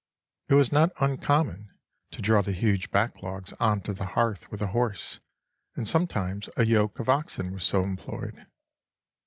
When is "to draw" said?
2.09-2.41